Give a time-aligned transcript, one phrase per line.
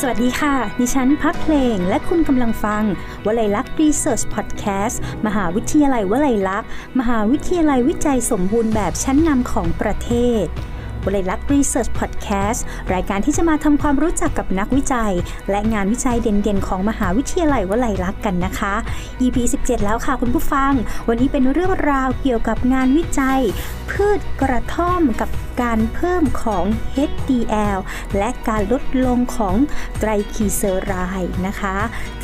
[0.00, 2.82] สวัสดีค่ะ ดิฉันพักเพลงและคุณกำลังฟัง
[3.26, 6.68] วลัยลักษณ์รีเสิร์ชพอดแคสต์มหาวิทยาลัยวลัยลักษณ์
[6.98, 10.10] มหาวิทยาลัยวิจัยสมบูรณ์แบบชั้นนำของประเท
[10.42, 10.44] ศ
[11.04, 12.64] วลัยลักษณ์รีเสิร์ชพอดแคสต์
[12.94, 15.12] รายการที่จะมาทำความรู้จักกับนักวิจัย
[15.50, 18.74] และงานวิจัยเด่นๆ ของมหาวิทยาลัยวลัยลักษณ์กันนะคะ
[19.20, 20.72] EP 17 แล้วค่ะคุณผู้ฟัง
[21.08, 23.40] วันนี้เป็นเรื่องราวเกี่ยวกับงานวิจัย
[23.90, 25.28] พืชกระท่อมกับ
[25.62, 26.64] การเพิ่มของ
[27.10, 27.78] HDL
[28.18, 29.54] และการลดลงของ
[29.98, 30.94] ไตรคีเซอไร
[31.24, 31.76] ด์นะคะ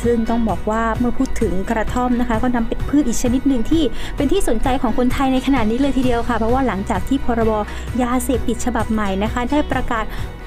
[0.03, 3.83] ซึ่งต้องบอกว่าเมื่อพูดถึงกระท่อมนะคะ ก็นำเป็นพืชอีกชนิดหนึ่งที่
[4.15, 7.51] เป็นที่สนใจของคนไทยในขณะนี้เลยทีเดียวค่ะ เพราะว่าหลังจากที่พรบ
[8.01, 10.05] ยาเสพติดฉบับใหม่นะคะ ได้ประกาศ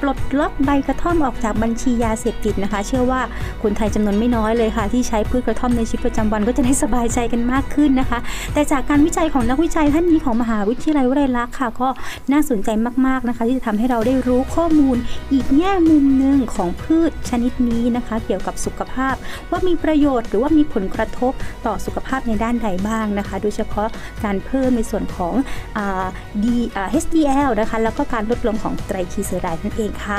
[0.08, 3.20] ลดล็อกใบกระท่อมออกจากบัญชียาเสพติดนะคะ เชื่อว่า
[3.62, 8.18] คนไทยจำนวนไม่น้อยเลยค่ะ ที่ใช้พืชกระท่อมในชีวิตประจำวันก็จะได้สบายใจกันมากขึ้นนะคะ
[8.54, 11.88] แต่จากการวิจัยของนักวิจัยท่านนี้ของมหาวิทยาลัยวลัยลักษณ์ค่ะ ก็
[12.32, 12.68] น่าสนใจ
[13.06, 14.96] มากๆนะคะ ที่จะทำให้เราได้รู้ข้อมูล
[15.32, 19.14] อีกแง่มุมหนึ่งของพืชชนิดนี้นะคะ เกี่ยวกับสุขภาพ
[19.50, 21.32] ว่ามีประโยชน์หรือว่ามีผลกระทบ
[21.66, 23.88] ต่อสุขภาพในด้านใดบ้างนะคะ โดยเฉพาะ
[24.24, 25.34] การเพิ่มในส่วนของ
[25.76, 26.04] อ่า
[26.42, 26.44] D
[26.76, 30.18] อ่า HDL นะคะแล้วก็การลดลงของไตรคีเซอไรด์นั่นเองค่ะ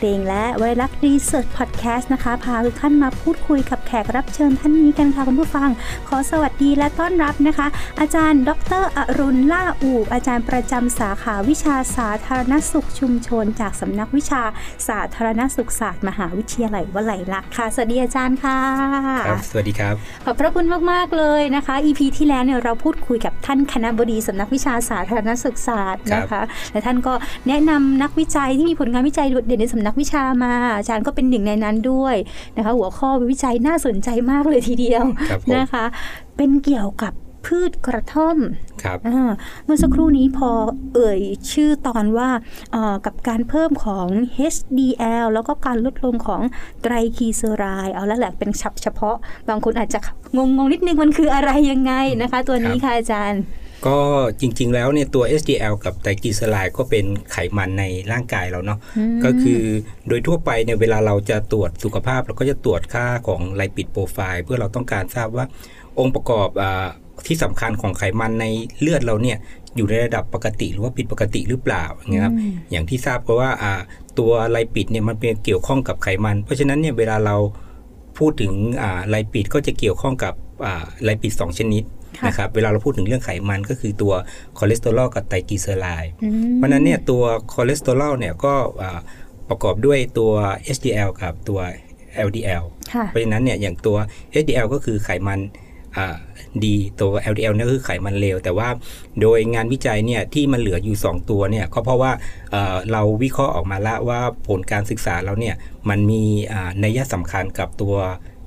[0.00, 5.68] เพลงและไวรักรีเสิร์ชพอดแคสต์นะคะ พาทุกท่านมาพูดคุยกับแขกรับเชิญท่านนี้กันค่ะคุณผู้ฟัง
[6.08, 7.66] ขอสวัสดีและต้อนรับนะคะ
[8.00, 14.42] อาจารย์ ดรอรุณล่าอูบอาจารย์ประจำสาขาวิชาสาธารณสุขชุมชน จากสำนักวิชา
[14.88, 18.58] สาธารณสุขศาสตร์มหาวิทยาลัยวลัยลักษณ์ค่ะสวัสดีอาจารย์ค่ะ
[19.28, 26.42] ครับสวัสดีครับขอบพระคุณมากๆเลยนะคะ EP ที่แล้วเนี่ยเราพูดคุยกับท่านคณะบดีสำนักวิชาสาธารณสุขศาสตร์นะคะ
[26.72, 27.12] และท่านก็
[27.48, 32.16] แนะนำนักวิจัยที่มีผลงานวิจัยโดดเด่นในสำนักวิชามา อาจารย์ก็เป็นหนึ่งในนั้นด้วย
[32.56, 35.84] นะคะ หัวข้อวิจัยน่าสนใจมากเลยทีเดียวครับผมนะคะ
[36.36, 37.14] เป็นเกี่ยวกับ
[37.48, 38.38] พืชกระท่อม
[38.82, 39.30] ครับอ่า
[39.64, 40.50] เมื่อสักครู่นี้พอ
[40.94, 41.20] เอ่ย
[41.52, 42.28] ชื่อตอนว่า
[42.72, 44.06] เอ่อกับการเพิ่มของ
[44.54, 46.40] HDL แล้วก็การลดลงของ
[46.82, 49.16] ไตรคีเซอไรด์เอาแล้วแหละเป็นฉับเฉพาะ
[49.48, 49.98] บางคนอาจจะ
[50.36, 51.92] งงๆนิดนึงมันคืออะไรยังไง
[52.22, 53.42] นะคะ ตัวนี้ค่ะอาจารย์
[53.86, 53.98] ก็
[54.40, 58.78] จริง ๆ แล้วเนี่ยตัว HDL กับไตรกลีเซอไรด์ก็เป็นไขมันในร่างกายเราเนาะ
[59.16, 59.62] มก็คือ
[60.08, 65.44] โดยทั่วไปเนี่ยเวลาเราจะตรวจสุขภาพ เราก็จะตรวจค่าของไลปิดโปรไฟล์ เพื่อเราต้องการทราบว่า
[65.98, 66.88] องค์ประกอบอา
[67.26, 68.46] ที่สำคัญของไขมันใน
[68.80, 69.38] เลือดเราเนี่ย
[69.76, 73.72] อยู่ในระดับปกติหรือว่าผิดปกติหรือเปล่าอย่างเงี้ยครับอืมอย่างที่ทราบก็ว่าอ่า
[74.18, 77.36] ตัวไลปิดเนี่ยมันเป็นเกี่ยวข้องกับไขมัน เพราะฉะนั้นเนี่ยเวลาเรา
[78.18, 78.52] พูดถึง
[78.82, 84.12] อ่าไลปิดก็จะเกี่ยวข้องกับอ่าไลปิดสองชนิดค่ะ นะครับเวลาเราพูดถึงเรื่องไขมันก็คือตัว
[84.58, 87.22] คอเลสเตอรอลกับไตรกลีเซอไรด์อืมเพราะฉะนั้นเนี่ยตัว
[87.52, 89.00] คอเลสเตอรอลเนี่ยก็อ่า
[89.48, 90.32] ประกอบด้วยตัว
[90.76, 91.60] HDL กับตัว
[92.26, 93.96] LDL ค่ะเพราะฉะนั้นเนี่ยอย่างตัว
[94.42, 95.40] HDL ก็คือไขมัน
[95.96, 96.16] อ่า
[96.64, 98.68] ดีตัว LDL เนี่ยก็คือไขมันเลวแต่ว่า
[99.20, 102.12] โดยงานวิจัยเนี่ยที่มันเหลืออยู่ 2 ตัวเนี่ยก็เพราะว่า
[102.50, 105.54] เอ่อเราวิเคราะห์ออกมาแล้วว่าผลการศึกษาเราเนี่ย
[105.88, 106.22] มันมี
[106.52, 107.96] อ่านัยสำคัญกับตัว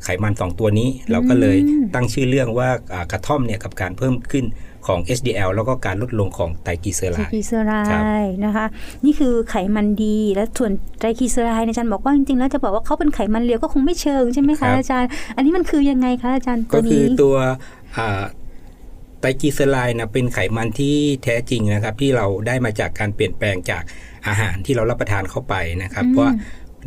[0.03, 4.45] ไขมัน2ตัวนี้ เราก็เลยอืมตั้งชื่อเรื่องว่าอ่ากระท่อมเนี่ยกับการเพิ่มขึ้น
[4.87, 8.65] ของ HDL แล้วก็การลดลงของไตรกลีเซอไรไตรด์คีเซอไรครับด์นะคะ
[9.05, 17.35] นี่คือไขมันดีและส่วนไตรกลีเซอไรด์เนี่ยอาจารย์บอกว่าจริงๆแล้วจะบอกว่าเขาเป็นไขมันเลวก็คงไม่เชิงใช่ไหมคะอาจารย์ อันนี้มันคือยังไงคะอาจารย์ตัก็วคืนี้อตัว
[17.97, 18.23] อ่า
[19.19, 23.83] ไตรกลีเซอไรด์นะเป็นไขมันที่แท้จริงนะครับ ที่เราได้มาจากการเปลี่ยนแปลงจาก
[24.27, 26.33] อาหารที่เรารับประทานเข้าไปนะครับอืมเพราะว่า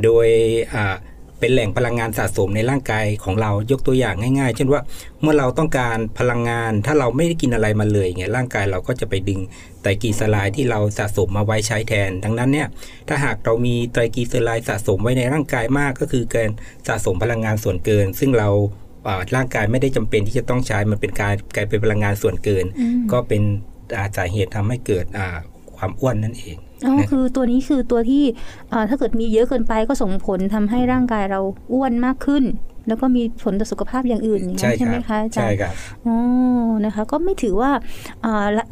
[0.04, 0.28] โดย
[0.74, 0.96] อ่า
[1.40, 4.80] เป็นแหล่งพลังงานสะสมในร่างกายของเรายกตัวอย่างง่าย ๆ เช่นว่า
[5.20, 9.40] เมื่อเราต้องการพลังงาน ถ้าเราไม่ได้กินอะไรมาเลยเงี้ยร่างกายเราก็จะไปดึง
[9.82, 12.68] ไตรกลีเซอไรด์ที่เราสะสมมาไว้ใช้แทน ดังนั้นเนี่ย
[13.08, 16.50] ถ้าหากเรามีไตรกลีเซอไรด์สะสมไว้ในร่างกายมากก็คือการ
[16.88, 18.48] สะสมพลังงานส่วนเกิน ซึ่งเรา
[19.06, 23.42] อ่าร่างกายไม่ได้จำเป็นที่จะต้องใช้มันเป็นการกลายเป็นพลังงานส่วนเกินอืมก็เป็น
[23.96, 25.36] อ่าสาเหตุทำให้เกิดอ่า
[25.76, 28.22] ความอ้วนนั่นเอง อ๋อนะคือตัวนี้คือตัวที่
[28.70, 31.40] เอ่อถ้าเกิดมีเยอะเกินไปก็ส่งผลทำให้ร่างกายเรา
[31.72, 32.44] อ้วนมากขึ้น
[32.88, 35.72] แล้วก็มีผลต่อสุขภาพอย่างอื่นอย่างนั้นใช่ไหมคะอาจารใช่ย์ครับ
[36.06, 36.16] อ๋อ
[36.84, 37.70] นะคะ ก็ไม่ถือว่า
[38.22, 38.64] เอ่อละ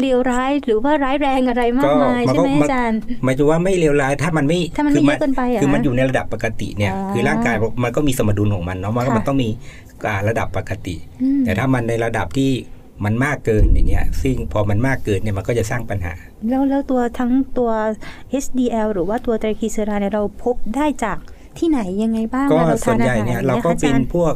[0.00, 9.48] เลวร้ายหรือว่าร้ายแรงอะไรมากมายก็มันใช่ไหมก็มันอาจารย์หมายถึงว่าไม่เลวร้ายถ้ามันไม่ถ้ามันไม่คืเยอะเกินไปเหรอคือมันคะอยู่ในระดับปกติเนี่ยอ๋อคือร่างกายมันก็มีสมดุลของมันเนาะมันก็ค่ะมันต้องมี
[10.06, 12.50] อ่าระดับปกติอืมแต่ถ้ามันในระดับที่
[13.04, 16.14] มันมากเกินอย่างเงี้ยซึ่งพอมันมากเกินเนี่ยมันก็จะสร้างปัญหา
[16.48, 17.70] แล้วแล้วตัวทั้งตัว
[18.44, 21.18] HDL หรือว่าตัวไตรกลีเซอไรด์เนี่ยเราพบได้จาก
[21.58, 24.34] ที่ไหนยังไงบ้างก็เวลาเราส่ทาวนนอาใหญ่หารเนี่ยอย่งเรางี้ยก็ค่ะอาเป็จานรย์พวก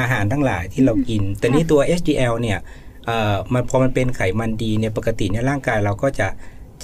[0.00, 2.58] อาหารทั้งหลายที่เรากิน แต่นี่ตัว HDL เนี่ย
[3.06, 6.28] เอ่อมันพอมันเป็นไขมันดีเนี่ยปกติเนี่ยร่างกายเราก็จะ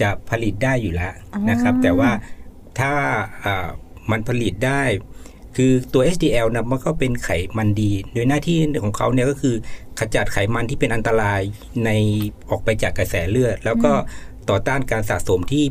[0.01, 2.11] จะผลิตได้อยู่แล้วอ๋อนะครับ แต่ว่า
[2.79, 2.93] ถ้า
[3.45, 3.69] อ่า
[4.11, 4.83] มันผลิตได้
[5.61, 9.55] คือตัว HDL นะมันก็เป็นไขมันดี โดยหน้าที่ของเขาเนี่ยก็คือ
[9.99, 11.41] ขจัดไขมันที่เป็นอันตราย
[11.85, 11.91] ใน
[12.51, 13.93] ออกไปจากกระแสเลือด แล้วก็
[14.51, 15.65] ต่อต้านการสะสมที่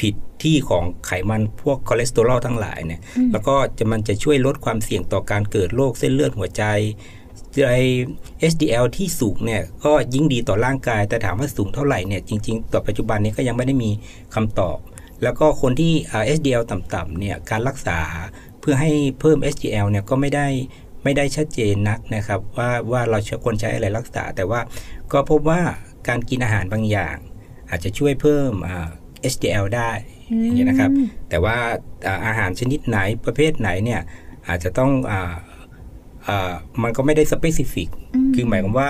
[0.00, 3.00] ผิดที่ของไขมันพวกคอเลสเตอรอลทั้งหลายเนี่ย
[3.32, 6.62] แล้วก็จะมันจะช่วยลดความเสี่ยงต่อการเกิดโรคเส้นเลือดหัวใจ
[7.68, 7.74] ไอ
[8.52, 13.90] HDL ที่สูงเนี่ยก็ยิ่งดีต่อร่างกาย แต่ถามว่าสูงเท่าไหร่เนี่ยจริงๆ ต่อปัจจุบันนี้ก็ยังไม่ได้มี
[14.34, 14.78] คำตอบ
[15.22, 15.92] แล้วก็คนที่
[16.36, 17.98] HDL ต่ำๆเนี่ยการรักษา
[18.64, 20.46] เพื่อให้เพิ่ม HDL เนี่ยก็ไม่ได้
[21.04, 24.60] ไม่ได้ชัดเจนนักนะครับ ว่าว่าเราควรใช้อะไรรักษา แต่ว่า
[25.12, 25.60] ก็พบว่า
[26.08, 27.16] การกินอาหารบางอย่าง
[27.70, 28.52] อาจจะช่วยเพิ่ม
[29.32, 29.90] HDL ได้
[30.42, 30.90] อย่างนี้นะครับ
[31.28, 31.56] แต่ว่า
[32.26, 34.00] อาหารชนิดไหนประเภทไหนเนี่ย
[34.48, 35.12] อาจจะต้องอ
[36.82, 37.88] มันก็ไม่ได้สเปซิฟิก
[38.34, 38.88] คือหมายความว่า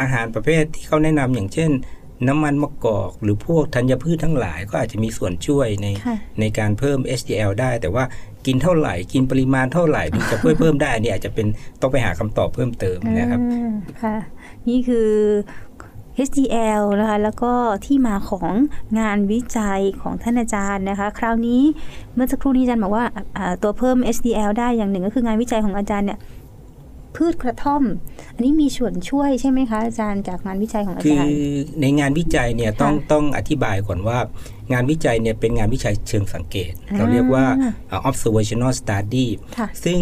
[0.00, 1.70] อาหารประเภทที่เขาแนะนำอย่างเช่น
[2.28, 5.86] น้ำมันมะกอก หรือพวกธัญพืชทั้งหลายก็อาจจะมีส่วนช่วยใน
[6.40, 8.04] ในการเพิ่ม HDL ได้ แต่ว่า
[8.46, 11.46] กินเท่าไหร่ กินปริมาณเท่าไหร่ถึงจะเพิ่มเพิ่มได้นี่อาจจะเป็น
[11.80, 13.40] ต้องไปหาคำตอบเพิ่มเติมนะครับ
[14.02, 14.16] ค่ะ
[14.68, 15.10] นี่คือ
[16.28, 17.52] HDL นะคะแล้วก็
[17.86, 18.52] ที่มาของ
[18.98, 21.62] งานวิจัยของท่านอาจารย์นะคะ คราวนี้
[22.14, 23.04] เมื่อสักครู่นี้อาจารย์บอกว่า
[23.62, 26.18] ตัวเพิ่ม HDL ได้อย่างหนึ่งก็คืองานวิจัยของอาจารย์เนี่ย
[27.16, 27.82] พืชกระท่อม
[28.34, 31.48] อันนี้มีส่วนช่วยใช่ไหมคะอาจารย์จากงานวิจัยของอาจารย์คือ
[31.80, 34.18] ในงานวิจัยเนี่ยต้องต้องอธิบายก่อนว่า
[34.72, 37.44] งานวิจัยเนี่ยเป็นงานวิจัยเชิงสังเกต เราเรียกว่า
[38.08, 39.26] observational study
[39.84, 39.98] ซึ่ง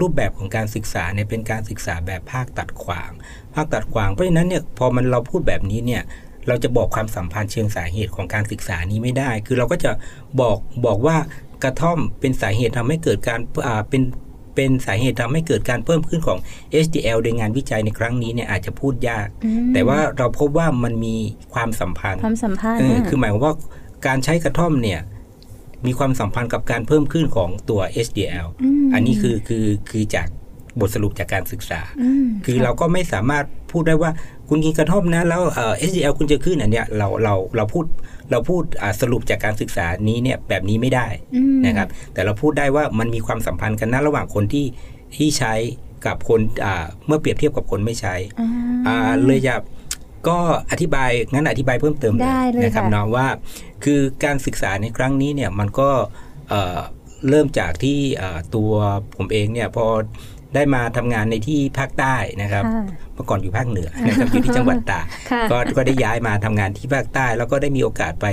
[0.00, 3.10] รูปแบบของการศึกษาเนี่ยเป็นการศึกษาแบบภาคตัดขวาง
[3.54, 6.02] ภาคตัดขวางเพราะฉะนั้นเนี่ยพอมันเราพูดแบบนี้เนี่ย
[6.48, 9.90] เราจะบอกความสัมพันธ์เชิงสาเหตุของการศึกษานี้ไม่ได้ คือเราก็จะ
[10.40, 11.16] บอกบอกว่า
[11.64, 13.40] กระท่อมเป็นสาเหตุทำให้เกิดการ
[13.90, 14.02] เป็น
[14.58, 16.38] เป็นสาเหตุทำให้เกิดการเพิ่มขึ้นของ
[16.84, 19.28] HDL ในงานวิจัยในครั้งนี้เนี่ยอาจจะพูดยาก
[19.74, 21.16] แต่ว่าเราพบว่ามันมี
[21.54, 23.54] ความสัมพันธ์ความสัมพันธ์คือหมายว่า
[24.06, 25.00] การใช้กระท่อมเนี่ย
[25.86, 28.46] มีความสัมพันธ์กับการเพิ่มขึ้นของตัว HDL
[28.94, 30.28] อันนี้คือคือคือจาก
[30.80, 31.80] บทสรุปจากการศึกษา
[32.44, 34.10] คือเราก็ไม่สามารถพูดได้ว่า
[34.48, 37.84] คุณกินกระท่อมนะ แล้วเอสดีเอลคุณจะขึ้นอันเนี้ยเราเราเราพูด
[38.30, 38.62] เราพูด
[39.00, 41.08] สรุปจากการศึกษานี้เนี่ยแบบนี้ไม่ได้
[41.66, 44.66] นะครับ แต่เราพูดได้ว่ามันมีความสัมพันธ์กันนะระหว่างคนที่
[45.16, 45.54] ที่ใช้
[46.06, 46.40] กับคน
[47.06, 48.14] เมื่อเปรียบเทียบกับคนไม่ใช้
[49.26, 49.54] เลยจะ
[50.28, 50.38] ก็
[50.70, 52.30] อธิบายงั้นอธิบายเพิ่มเติมเลย
[52.64, 53.26] นะครับเนาะว่า
[53.84, 55.90] คือการศึกษาในครั้งนี้เนี่ยมันก็
[57.28, 57.98] เริ่มจากที่
[58.54, 58.72] ตัว
[59.16, 59.86] ผมเองเนี่ยพอ
[60.54, 62.64] ได้มาทำงานในที่ภาคใต้นะครับ
[63.14, 65.04] เมื่อก่อนอยู่ภาคเหนือนะครับอยู่ที่จังหวัดตาก
[65.50, 68.26] ก็ก็ได้ย้ายมาทำงานที่ภาคใต้ แล้วก็ได้มีโอกาสไป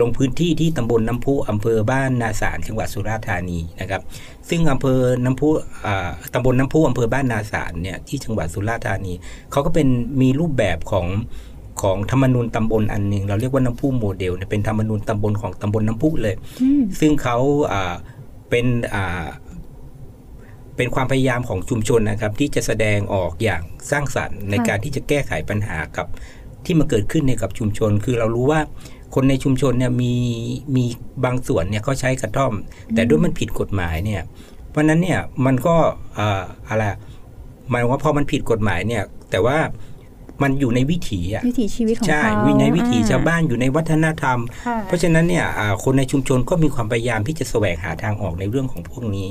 [0.00, 4.02] ลงพื้นที่ที่ตำบลน้ำพุอำเภอบ้านนาสารจังหวัดสุราษฎร์ธานีนะครับ
[4.48, 5.48] ซึ่งอำเภอน้ำพุ
[6.34, 9.12] ตำบลน้ำพุอำเภอบ้านนาสารเนี่ยที่จังหวัดสุราษฎร์ธานี
[9.52, 9.88] เขาก็เป็น
[10.20, 11.06] มีรูปแบบของ
[11.82, 16.34] ของธรรมนูญตำบลอันหนึ่งเราเรียกว่าน้ำพุโมเดลเป็นธรรมนูญตำบลของตำบลน้ำพุเลย
[17.00, 17.38] ซึ่งเขา
[18.50, 18.66] เป็น
[20.78, 26.06] เป็นความพยายามของชุมชนนะครับ ที่จะแสดงออกอย่างสร้างสรรค์ในการที่จะแก้ไขปัญหากับ
[26.64, 28.60] ที่มาเกิดขึ้นในกับชุมชน คือเรารู้ว่า
[29.14, 30.14] คนในชุมชนเนี่ยมี
[30.76, 30.84] มี
[31.24, 32.52] บางส่วนเนี่ยเขาใช้กระท่อม
[32.94, 34.22] แต่ด้วยมันผิดกฎหมายเนี่ย
[34.70, 35.76] เพราะนั้นเนี่ยมันก็
[36.68, 36.84] อะไร
[37.70, 39.58] หมายว่าพอมันผิดกฎหมายเนี่ย แต่ว่า
[40.42, 42.24] มันอยู่ในวิถีอะวิถีชีวิตของเขาใช่
[42.60, 44.38] ในวิถีชาวบ้านอยู่ในวัฒนธรรม
[44.86, 45.46] เพราะฉะนั้นเนี่ย
[45.84, 49.28] คนในชุมชนก็มีความพยายามที่จะแสวงหาทางออกในเรื่องของพวกนี้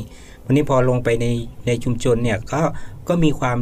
[0.47, 1.27] วันนี้พอลงไปใน
[1.67, 2.61] ในชุมชนเนี่ยก็
[3.07, 3.57] ก็มีความ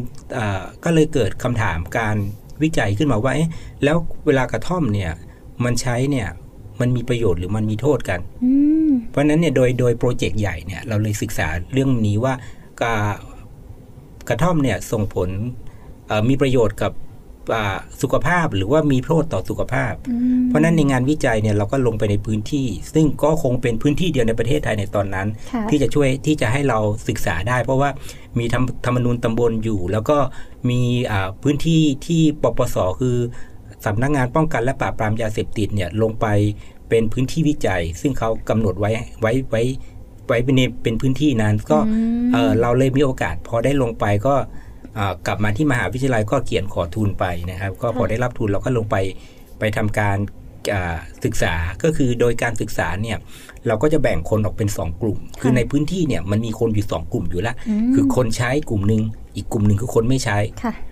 [0.84, 2.18] ก็เลยเกิดคำถามการ
[2.64, 3.50] วิจัยขึ้นมาว่าเอ๊ะ
[3.84, 5.12] แล้วเวลากระท่อมเนี่ย
[5.64, 6.28] มันใช้เนี่ย
[6.80, 8.20] มันมีประโยชน์หรือมันมีโทษกัน
[9.10, 12.34] เพราะนั้นเนี่ยโดยโดยโปรเจกต์ใหญ่เนี่ยเราเลยศึกษาเรื่องนี้ว่า
[12.82, 12.84] ก
[14.30, 15.30] กระท่อมเนี่ยส่งผล
[16.30, 16.92] มีประโยชน์กับ
[18.02, 19.94] สุขภาพหรือว่ามีโทษต่อสุขภาพ
[20.48, 25.28] เพราะนั้นในงานวิจัยเนี่ยเราก็ลงไปในพื้นที่ ซึ่งก็คงเป็นพื้นที่เดียวในประเทศไทยในตอนนั้น
[25.70, 27.90] ที่จะช่วยที่จะให้เราศึกษาได้ เพราะว่า
[28.40, 28.46] มี
[28.86, 30.18] ธรรมนูญตำบลอยู่ แล้วก็
[30.70, 30.82] มี
[31.44, 33.18] พื้นที่ที่ปปสคือ
[33.86, 36.26] สำนักงงานป้องกันและปราบปรามยาเสพติดเนี่ยลงไป
[36.90, 38.90] เป็นพื้นที่วิจัย ซึ่งเขากำหนดไว้
[39.22, 39.62] ไว้ไว้
[40.28, 41.78] ไว้เป็นเป็นพื้นที่นั้นก็
[42.62, 44.36] เราเลยมีโอกาสพอได้ลงไปก็
[45.28, 48.96] กลับมาที่มหาวิทยาลัยก็เขียนขอทุนไปนะครับ ก็พอได้รับทุนเราก็ลงไป
[49.60, 50.18] ไปทำการ
[51.24, 53.18] ศึกษาก็คือโดยการศึกษาเนี่ย
[53.68, 57.56] เราก็จะแบ่งคนออกเป็น 2 กลุ่ม คือในพื้นที่เนี่ยมันมีคนอยู่ 2 กลุ่มอยู่แล้ว
[57.96, 59.02] คือคนใช้กลุ่มหนึ่ง
[59.36, 60.38] อีกกลุ่มหนึ่งคือคนไม่ใช้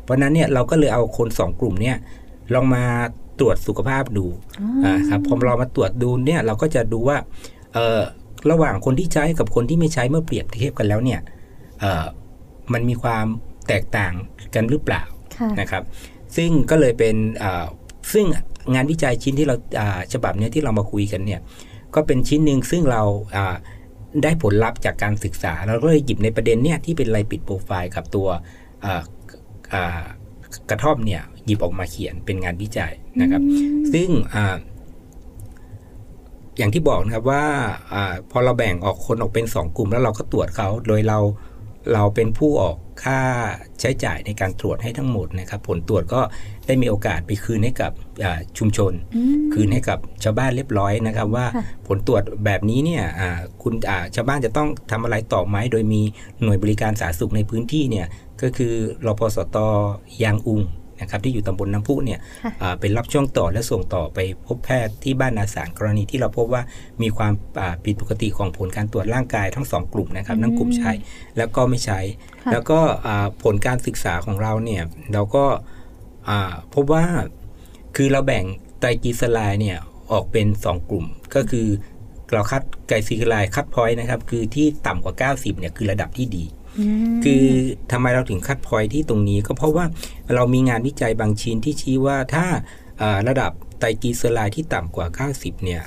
[0.04, 1.98] เพราะนั้นเนี่ยเราก็เลยเอาคน 2 กลุ่มเนี่ย
[2.54, 2.84] ลองมา
[3.40, 4.26] ตรวจสุขภาพดู
[4.86, 7.18] อ่าครับพอเรามาตรวจดูเนี่ยเราก็จะดูว่า
[7.74, 8.02] เออ
[8.52, 11.20] ระหว่างคนที่ใช้กับคนที่ไม่ใช้เมื่อเปรียบเทียบกันแล้วเนี่ย
[11.80, 12.06] เออ
[12.74, 13.26] มันมีความ
[13.68, 14.14] แตกต่าง
[14.56, 15.04] กันหรือเปล่า
[15.60, 15.84] นะครับ
[16.36, 17.16] ซึ่งก็เลยเป็น
[18.14, 18.26] ซึ่ง
[18.74, 19.56] งานวิจัยชิ้นที่เรา
[20.14, 21.42] ฉบับนี้ที่เรามาคุยกันเนี่ย
[21.96, 23.04] ก็เป็นชิ้นหนึ่งซึ่งเรา
[24.24, 28.28] ได้ผลลัพธ์จากการศึกษา เราก็เลยหยิบในประเด็นเนี่ยที่เป็นไลปิดโปรไฟล์กับตัว
[30.70, 33.42] กระท่อมเนี่ยหยิบออกมาเขียนเป็นงานวิจัยนะครับ
[33.94, 34.10] ซึ่ง
[36.58, 37.44] อย่างที่บอกนะครับว่า
[37.94, 41.20] อาพอเราแบ่งออกคนออกเป็นสองกลุ่มแล้วเราก็ตรวจเขาโดยเรา
[41.94, 43.20] เราเป็นผู้ออกค่า
[43.80, 46.22] ใช้จ่ายในการตรวจให้ทั้งหมดนะครับ ผลตรวจก็
[46.68, 47.92] ได้มีโอกาสไปคืนให้กับ
[48.24, 53.30] อ่าชุมชนอืมคืนให้กับชาวบ้านเรียบร้อยนะครับ ว่าค่ะผลตรวจแบบนี้เนี่ยอ่า
[53.64, 56.02] คุณอ่าชาวบ้านจะต้องทำอะไรต่อไหมโดยมี
[56.44, 58.08] หน่วยบริการสาธารณสุขในพื้นที่เนี่ย
[58.42, 58.74] ก็คือ
[59.06, 59.58] รพสต
[60.24, 60.62] ยางอุง
[61.02, 66.62] นะครับที่อยู่ตำบลน้ำพุเนี่ยค่ะอ่าเป็นรับช่วงต่อและส่งต่อไปพบแพทย์ที่บ้านนาสารกรณีที่เราพบว่า
[67.02, 70.92] มีความอ่าผิดปกติของผลการตรวจร่างกายทั้งสองกลุ่มนะครับทั้งกลุ่มใช้
[71.38, 72.00] แล้วก็ไม่ใช้
[72.44, 74.84] ค่ะแล้วก็อ่าผลการศึกษาของเราเนี่ย
[75.14, 75.46] เราก็
[76.30, 77.04] อ่าพบว่า
[77.96, 78.46] คือเราแบ่ง
[78.80, 79.78] ไตรกลีเซอไรด์เนี่ย
[80.12, 81.68] ออกเป็น 2 กลุ่มก็คือ
[82.34, 86.63] เรา cut ไตรกลีเซอไรด์ cut point นะครับ คือที่ต่ำกว่า 90เนี่ยคือระดับที่ดีอืม
[87.24, 87.46] คือ
[87.92, 89.86] ทำไมเราถึง cut point ที่ตรงนี้ก็เพราะว่า
[90.36, 92.46] เรามีงานวิจัยบางชิ้นที่ชี้ว่าถ้า
[93.28, 95.82] ระดับไตรกลีเซอไรด์ที่ต่ำกว่า 90 เนี่ย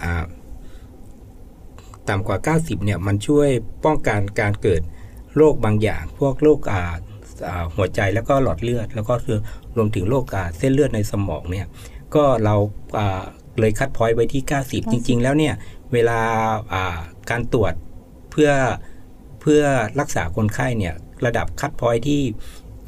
[2.08, 3.48] ต่ำกว่า 90 เนี่ย มันช่วย
[3.84, 4.82] ป้องกันการเกิด
[5.36, 6.60] โรคบางอย่าง พวกโรค
[7.76, 9.38] หัวใจแล้วก็หลอดเลือด แล้วก็คือ
[9.76, 10.24] รวมถึงโรค
[10.58, 11.66] เส้นเลือดในสมองเนี่ย
[12.14, 12.54] ก็เรา
[13.60, 15.54] เลย cut point ไว้ที่ 90 จริง ๆ แล้วเนี่ย
[15.92, 16.20] เวลา
[17.30, 17.74] การตรวจ
[18.30, 19.62] เพื่อ เพื่อ
[20.00, 20.94] รักษาคนไข้เนี่ย
[21.26, 22.22] ระดับ cut point ที่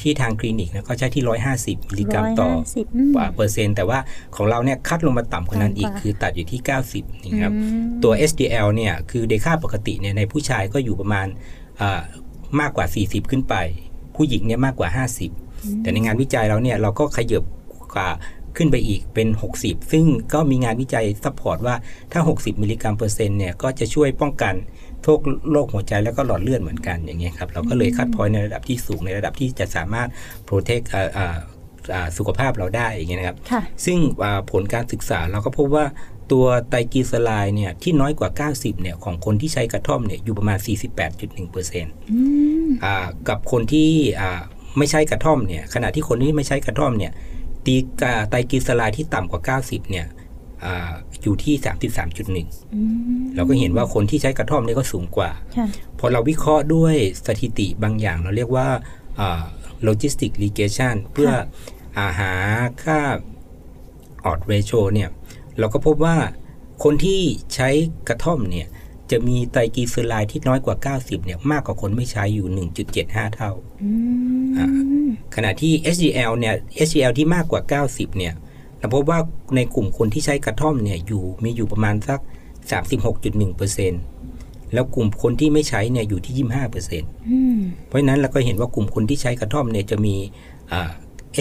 [0.01, 3.99] ที่ทางคลินิกเนี่ยเขาใช้ที่ 150มิลลิกรัมต่อ150อืมอ่าเปอร์เซ็นต์แต่ว่า
[4.37, 6.61] ของเราเนี่ย cut ลงมาต่ำกว่านั้นอีกต่ำกว่าคือตัดอยู่ที่
[6.93, 11.27] 90นะครับอืมตัว SDL เนี่ยคือเดค่าปกติเนี่ยในผู้ชายก็อยู่ประมาณ
[11.81, 12.03] อ่า
[12.61, 13.55] มากกว่า 40 ขึ้นไป
[14.17, 14.89] ผู้หญิงเนี่ยมากกว่า
[15.39, 17.43] 50 แต่ในงานวิจัยเราเนี่ยเราก็ขยับ
[17.95, 18.09] กว่า
[18.57, 19.29] ขึ้นไปอีกเป็น
[19.61, 21.75] 60 ซึ่งก็มีงานวิจัย support ว่า
[22.13, 24.55] ถ้า 60 มิลลิกรัมเปอร์เซ็นต์เนี่ยก็จะช่วยป้องกัน
[25.03, 25.21] โรค
[25.53, 30.09] โรคหัวใจแล้วก็หลอดเลือดเหมือนกันอย่างเงี้ยครับเราก็เลย cut point ในระดับที่สูงในระดับที่จะสามารถ
[30.45, 30.81] protect
[32.17, 35.85] สุขภาพเราได้อย่างเงี้ยนะครับค่ะซึ่งอ่าผลการศึกษาเราก็พบว่า
[36.33, 40.59] ตัวไตรกลีเซอไรด์เนี่ยที่น้อยกว่า 90เนี่ยของคนที่ใช้กระท่อมเนี่ยอยู่ประมาณ
[41.19, 42.19] 48.1%อื
[42.67, 42.97] มอ่า
[43.29, 43.91] กับคนที่
[44.21, 44.41] อ่า
[44.79, 47.13] ไม่ใช้กระท่อมเนี่ยขณะที่คนที่ไม่ใช้กระท่อมเนี่ย
[47.67, 50.07] มีค่าไตรกลีเซอไรด์ที่ต่ำกว่า 90เนี่ย
[50.65, 51.55] อ่าอยู่ที่
[52.15, 52.83] 33.1อื
[53.19, 55.67] มเราก็เห็นว่าคนที่ใช้กระท่อมเนี่ยก็สูงกว่าค่ะ
[55.99, 56.95] พอเราวิเคราะห์ด้วย
[57.27, 58.69] สถิติบางอย่าง เราเรียกว่า
[59.83, 61.31] โลจิสติก r ีเกชันเพื่อ
[61.99, 62.33] อาหา
[62.85, 63.01] ค่า
[64.25, 65.11] ออดเรโชเนี่ย
[65.59, 66.17] เราก็พบว่า
[66.85, 67.21] คนที่
[67.55, 67.69] ใช้
[68.09, 68.69] กระท่อมเนี่ย
[69.11, 73.91] จะมีไตรกลีเซอไรด์ที่น้อยกว่า 90 เนี่ยมากกว่าคนไม่ใช้อยู่ 1.75 เท่าอื
[74.45, 74.69] มอ่า
[75.35, 76.55] ขณะที่ HDL เนี่ย
[76.89, 78.35] HDL ที่มากกว่า 90 เนี่ย
[78.79, 79.19] เราพบว่า
[79.57, 82.21] ในกลุ่มคนที่ใช้กระท่อมเนี่ยอยู่มีอยู่ประมาณสัก
[83.07, 86.35] 36.1%แล้วกลุ่มคนที่ไม่ใช้เนี่ยอยู่ที่
[86.83, 90.17] 25%อืมเพราะฉะนั้นเราก็เห็นว่ากลุ่มคนที่ใช้กระท่อมเนี่ยจะมี
[90.73, 90.91] อ่า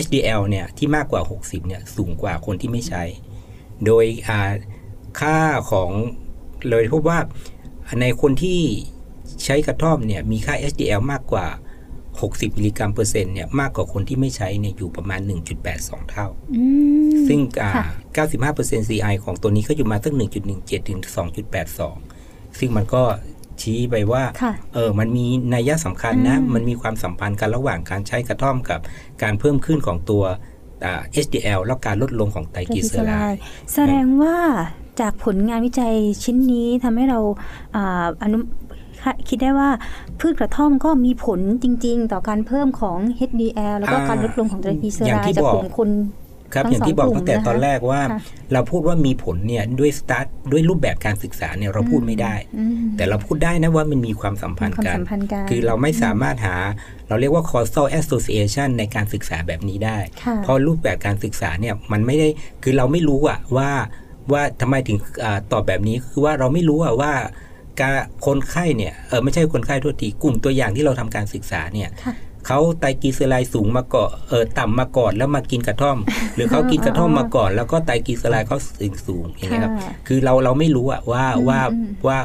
[0.06, 3.04] HDL เนี่ยที่มากกว่า 60เนี่ยสูงกว่าคนที่ไม่ใช้
[3.86, 4.52] โดยอ่า
[5.20, 5.38] ค่า
[5.72, 5.92] ของ
[6.70, 7.20] เลยพบว่า
[8.02, 8.60] ในคนที่
[9.46, 11.48] ใช้กระท่อมเนี่ยมีค่า HDL มากกว่า
[12.26, 15.20] 60 มิลลิกรัมเปอร์เซ็นต์เนี่ยมากกว่าคนที่ไม่ใช้เนี่ยอยู่ประมาณ
[15.66, 16.64] 1.82 เท่าอื
[17.08, 17.86] มซึ่งอ่าค่ะ
[18.54, 20.14] 95% CI ของตัวนี้ก็อยู่มาสัก
[20.52, 21.00] 1.17 ถึง
[21.80, 23.04] 2.82 ซึ่งมันก็
[23.62, 28.80] ชี้ไปว่าค่ะเออ มันมีนัยยะสำคัญนะอืมมันมีความสัมพันธ์กันระหว่างการใช้กระท่อมกับ
[29.24, 30.24] การเพิ่มขึ้นของตัว
[30.86, 33.40] อ่า HDL แล้วการลดลงของไตรกลีเซอไรด์
[33.74, 34.38] แสดงว่า
[35.02, 37.20] จากผลงานวิจัยชิ้นนี้ทำให้เรา
[37.76, 38.38] อ่าอนุ
[39.30, 39.70] คิดได้ว่า
[40.20, 42.98] พืชกระท่อมก็มีผลจริง ๆ ต่อการเพิ่มของ
[43.30, 45.92] HDL แล้วก็อ่าการลดลงของไตรกลีเซออไรย่างที่ด์จากบอกกลุ่มคน
[46.54, 48.20] ครับทั้งอย่างที่บอกสองกลุ่มตั้งแต่ตอนนะคะแรกว่าค่ะ
[48.54, 56.56] เราพูดว่ามีผลเนี่ยด้วยสตาร์ทด้วยรูปแบบการศึกษาเนี่ยเราพูดไม่ได้อืมแต่เราพูดได้นะว่ามันมีความสัมพันธ์ความกันสัมพันธ์กัน คือเราไม่สามารถหา
[57.08, 62.28] เราเรียกว่า causal association ในการศึกษาแบบนี้ได้ค่ะเพราะรูปแบบการศึกษาเนี่ยมันไม่ได้
[62.64, 63.70] คือเราไม่รู้อะว่า
[64.32, 67.14] ว่าทำไมถึงอาตอบแบบนี้คือว่าเราไม่รู้อะว่า
[67.80, 67.92] การ
[68.26, 72.14] คนไข้เนี่ยเออไม่ใช่คนไข้ทั่วทีกลุ่มตัวอย่างที่เราทำการศึกษาเนี่ยค่ะ
[72.48, 75.98] เขาไตรกลีเซอไรด์สูงมาก่อนเออต่ำมาก่อนแล้วมากินกระท่อม
[76.36, 82.18] หรือเขากินกระท่อมมาก่อน แล้วก็ไตรกลีเซอไรด์เขาสูงสูงอย่างเงี้ยครับค่ะคือเราเราไม่รู้อะว่าอืมว่าอืมว่า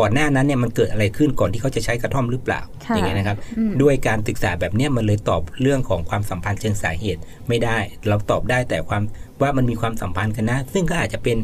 [0.00, 7.78] ก่อนหน้านั้นเนี่ยมันเกิดอะไรขึ้นก่อนที่เขาจะใช้กระท่อมหรือเปล่าค่ะอย่างเงี้ยนะครับอืมด้วยการศึกษาแบบเนี้ยมันเลยตอบเรื่องของความสัมพันธ์เชิงสาเหตุไม่ได้
[8.08, 9.02] เราตอบได้แต่ความ
[9.42, 11.36] ว่ามันมีความสัมพันธ์กันนะ ซึ่งก็อาจจะเป็น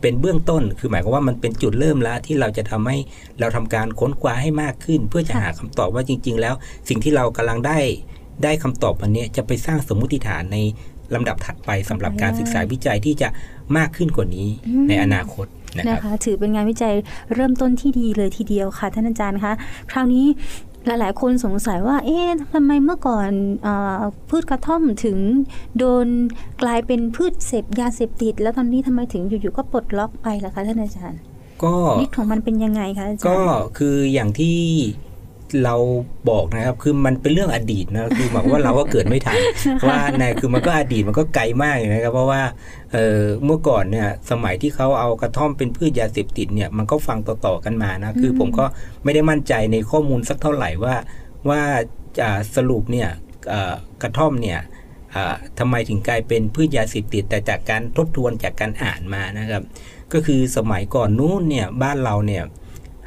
[0.00, 2.98] เป็นเบื้องต้น คือหมายความว่ามันเป็นจุดเริ่มแล้วที่เราจะทำให้
[3.40, 6.54] เราทำการค้นคว้าให้มากขึ้น เพื่อจะค่ะหาคำตอบว่าจริง ๆ แล้ว
[6.88, 7.78] สิ่งที่เรากำลังได้
[8.44, 10.58] ได้คำตอบวันเนี้ยจะไปสร้างสมมุติฐานใน
[11.14, 13.28] ลำดับถัดไปสำหรับการศึกษาวิจัยที่จะ
[13.76, 16.94] มากขึ้นกว่านี้อืมในอนาคตนะคนะรับคะถือเป็นงานวิจัย
[17.34, 19.52] เริ่มต้นที่ดีเลยทีเดียวค่ะท่านอาจารย์คะ
[19.90, 20.26] คราวนี้
[20.86, 23.30] หลายๆ คนสงสัยว่า เอ๊ะทำไมเมื่อก่อน
[23.66, 25.18] อาพืชกระท่อมถึง
[25.78, 26.06] โดน
[26.62, 31.20] กลายเป็นพืชเสพยาเสพติด แล้วตอนนี้ทำไมถึงอยู่ๆก็ปลดล็อกไปล่ะคะท่านอาจารย์
[31.64, 33.40] ก็ฤทธิ์ของมันเป็นยังไงคะอาจารย์ ก็
[33.78, 34.58] คืออย่างที่
[35.64, 35.76] เรา
[36.30, 39.38] บอกนะครับ คือมันเป็นเรื่องอดีตนะคือหมายความว่าเราก็เกิดไม่ทัน
[39.88, 42.42] ว่าในคือมันก็อดีตมันก็ไกลมากเลยนะครับ เพราะว่า
[42.92, 48.64] เออเมื่อก่อนเนี่ยสมัยที่เขาเอากระท่อมเป็นพืชยาเสพติดเนี่ยมันก็ฟังต่อๆกันมานะคือผมก็
[49.04, 50.94] ไม่ได้มั่นใจในข้อมูลสักเท่าไหร่ว่า
[51.48, 51.62] ว่า
[52.18, 53.08] จะสรุปเนี่ย
[53.48, 54.60] เอ่อกระท่อมเนี่ย
[55.14, 59.62] อ่าทำไมถึงกลายเป็นพืชยาเสพติดแต่จากการทบทวนจากการอ่านมานะครับ
[60.12, 62.42] ก็คือสมัยก่อนนู้นเนี่ยบ้านเราเนี่ย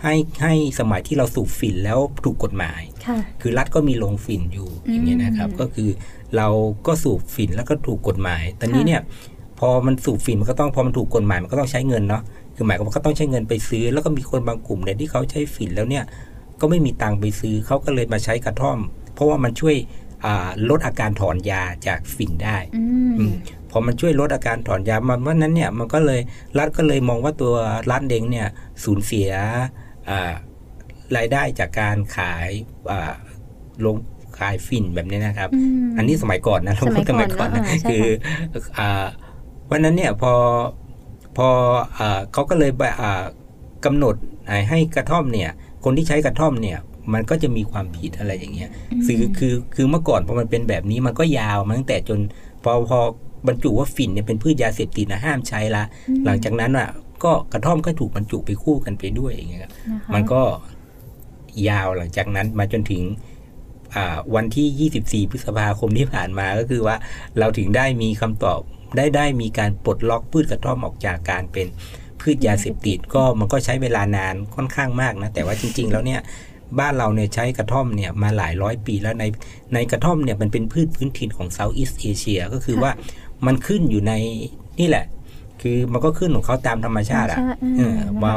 [0.03, 5.89] ให้ให้สมัยที่เราสูบฝิ่นแล้วถูกกฎหมายค่ะคือรัฐก็มีโรงฝิ่นอยู่อืมอย่างเงี้ยนะครับ ก็คือ
[6.37, 6.47] เรา
[6.87, 9.01] ก็สูบฝิ่นแล้วก็ถูกกฎหมาย ตอนนี้ค่ะเนี่ย
[9.59, 12.23] พอมันสูบฝิ่นมันก็ต้องพอมันถูกกฎหมายมันก็ต้องใช้เงินเนาะ
[12.55, 16.03] คือหมายความว่าก็ต้องใช้เงินไปซื้อ แล้วก็มีคนบางกลุ่มเนี่ยที่เขาใช้ฝิ่นแล้วเนี่ย
[16.61, 18.79] ก็ไม่มีตังค์ไปซื้อเขาก็เลยมาใช้กระท่อม
[19.13, 19.75] เพราะว่ามันช่วย
[20.25, 22.83] อ่าลดอาการถอนยาจากฝิ่นได้อื
[23.19, 23.33] อืมม
[23.71, 26.21] พอมันช่วยลดอาการถอนยามันเพราะนั้นเนี่ยมันก็เลย
[26.57, 27.53] รัฐก็เลยมองว่าตัว
[27.91, 28.47] รัฐเองเนี่ย
[28.83, 29.90] สูญเสียอ่า
[31.17, 32.47] รายได้จากการขาย
[32.91, 33.13] อ่า
[33.85, 33.95] ลง
[34.39, 35.49] ขายฝิ่นแบบนี้นะครับ
[35.83, 38.05] มอันนี้สมัยก่อนนะสมัยก่อนเราพูดเนอะนะอ่าใช่คือ
[38.77, 39.05] อ่า
[39.71, 40.33] วันนั้นเนี่ยพอ
[41.37, 41.47] พอ
[41.97, 43.23] อ่าเขาก็เลยอ่า
[43.85, 44.15] กำหนด
[44.69, 45.49] ให้กระท่อมเนี่ย
[45.83, 46.79] คนที่ใช้กระท่อมเนี่ย
[47.13, 48.69] มันก็จะมีความผิดอะไรอย่างเงี้ย
[49.05, 52.19] คือคือคือเมื่อก่อนพอมันเป็นแบบนี้มันก็ยาวมาตั้งแต่จน
[52.63, 52.99] พอพอ
[53.47, 55.83] บรรจุว่าฝิ่นเนี่ยเป็นพืชยาเสพติดนะห้ามใช้ละ
[56.25, 56.89] หลังจากนั้นอะ
[57.23, 60.41] ก็กระท่อมก็ถูกบรรจุไปคู่กันไปด้วยอย่างเงี้ยครับนะคะมันก็
[61.69, 63.03] ยาวหลังจากนั้นมาจนถึง
[63.95, 66.95] อ่าวันที่ 24 พฤษภาคมที่ผ่านมาก็คือว่า
[67.39, 68.61] เราถึงได้มีคำตอบ
[68.97, 71.67] ได้ได้มีการปลดล็อกพืชกระท่อมออกจากการเป็น
[72.21, 76.21] พืชยาเสพติดก็มันก็ใช้เวลานานค่อนข้างมากนะ แต่ว่าจริง ๆ แล้วเนี่ย
[76.79, 79.23] บ้านเราเนี่ยใช้กระท่อมเนี่ยมาหลายร้อยปีแล้วใน
[79.73, 82.91] ในกระท่อมเนี่ยมันเป็นพืชพื้นถิ่นของเซาท์อีสเอเชียก็คือว่า
[83.45, 84.13] มันขึ้นอยู่ใน
[84.79, 85.05] นี่แหละ
[85.61, 88.33] คือมันก็ขึ้นของเขาตามธรรมชาติอะใช่อืมเออนะคะพอ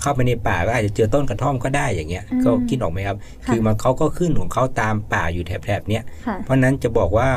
[0.00, 7.28] เข้าไปในป่าก็อาจจะเจอต้นกระท่อมก็ได้อย่างเงี้ยอืมก็คิดออกไหมครับค่ะคือมันเขาก็ขึ้นของเขาตามป่าอยู่แถบๆเนี้ยค่ะเพราะฉะนั้นจะบอกว่า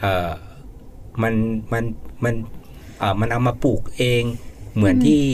[0.00, 0.28] เออ
[1.22, 1.34] มัน
[1.72, 1.84] มัน
[2.24, 2.34] มัน
[2.98, 4.22] เอ่อมันเอามาปลูกเอง
[4.76, 5.24] เหมือนอืมที่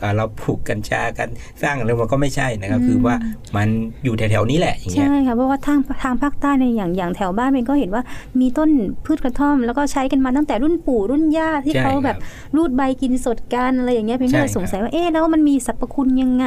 [0.00, 1.28] เอ่อเราปลูกกัญชากัน
[1.62, 3.16] สร้างอะไรมันก็ไม่ใช่นะครับ คือว่า
[3.56, 3.68] มัน
[4.04, 8.02] อยู่แถวๆนี้แหละอย่างเงี้ยใช่ค่ะเพราะว่าทางทางภาคใต้ในยอย่างอย่างแถวบ้านเป็นก็เห็นว่า
[8.40, 8.70] มีต้น
[9.04, 12.18] พืชกระท่อม แล้วก็ใช้กันมาตั้งแต่รุ่นปู่รุ่นย่าที่ใช่เขาครับแบบ
[12.56, 16.46] รูดใบกินสดกันอะไรอย่างเงี้ยเพียงใช่แค่ครับสงสัยว่าเอ๊ะแล้วมันมีสรรพคุณยังไง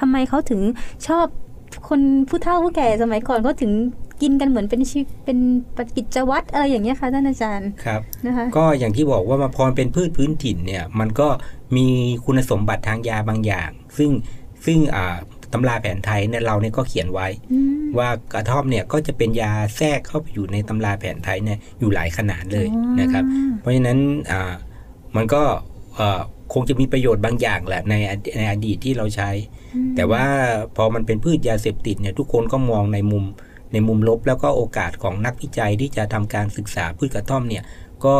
[0.00, 0.60] ทำไมเขาถึง
[1.06, 1.26] ชอบ
[1.88, 3.72] คนผู้เฒ่าผู้แก่สมัยก่อนเขาถึง
[4.22, 5.38] กินกันเหมือนเป็นชีวิตเป็น
[5.76, 11.28] ปฏิกิจวัตรอะไรอย่างเงี้ยค่ะท่านอาจารย์ครับนะคะก็อย่างที่บอกว่ามาพอมันเป็นพืชพื้นถิ่นเนี่ยมันก็
[11.76, 11.86] มี
[12.24, 14.10] คุณสมบัติทางยาบางอย่าง ซึ่ง
[14.64, 15.16] ซึ่งอ่า
[15.52, 23.24] ตำราแผนไทยเนี่ยเราเนี่ยก็เขียนไว้อืมว่ากระท่อมเนี่ยก็จะเป็นยาแทรกเข้าไปอยู่ในตำราแผนไทยเนี่ยอยู่หลายขนาดเลยอ๋อนะครับ
[23.60, 23.98] เพราะฉะนั้น
[24.30, 24.52] อ่า
[25.16, 25.42] มันก็
[25.96, 26.20] เอ่อ
[26.52, 29.30] คงจะมีประโยชน์บางอย่างแหละในอดีในอดีตที่เราใช้
[29.74, 30.24] อืมแต่ว่า
[30.76, 33.24] พอมันเป็นพืชยาเสพติดเนี่ยทุกคนก็มองในมุม
[33.72, 37.64] ในมุมลบแล้วก็โอกาสของนักวิจัยที่จะทำการศึกษาพืชกระท่อมเนี่ย
[38.04, 38.16] ก็